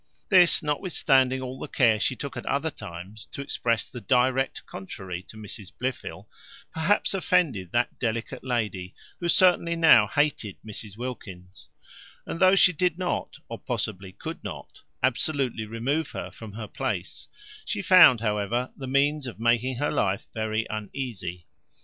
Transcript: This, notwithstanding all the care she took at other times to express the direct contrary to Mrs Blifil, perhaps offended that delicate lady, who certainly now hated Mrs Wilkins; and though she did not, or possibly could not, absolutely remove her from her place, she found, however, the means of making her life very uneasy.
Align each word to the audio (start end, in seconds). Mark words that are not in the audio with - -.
This, 0.29 0.63
notwithstanding 0.63 1.43
all 1.43 1.59
the 1.59 1.67
care 1.67 1.99
she 1.99 2.15
took 2.15 2.35
at 2.35 2.47
other 2.47 2.71
times 2.71 3.27
to 3.33 3.41
express 3.43 3.87
the 3.87 4.01
direct 4.01 4.65
contrary 4.65 5.21
to 5.29 5.37
Mrs 5.37 5.71
Blifil, 5.79 6.27
perhaps 6.73 7.13
offended 7.13 7.71
that 7.71 7.99
delicate 7.99 8.43
lady, 8.43 8.95
who 9.19 9.27
certainly 9.29 9.75
now 9.75 10.07
hated 10.07 10.57
Mrs 10.65 10.97
Wilkins; 10.97 11.69
and 12.25 12.39
though 12.39 12.55
she 12.55 12.73
did 12.73 12.97
not, 12.97 13.37
or 13.47 13.59
possibly 13.59 14.11
could 14.11 14.43
not, 14.43 14.81
absolutely 15.03 15.65
remove 15.67 16.09
her 16.13 16.31
from 16.31 16.53
her 16.53 16.67
place, 16.67 17.27
she 17.63 17.83
found, 17.83 18.21
however, 18.21 18.71
the 18.75 18.87
means 18.87 19.27
of 19.27 19.39
making 19.39 19.75
her 19.75 19.91
life 19.91 20.25
very 20.33 20.65
uneasy. 20.71 21.45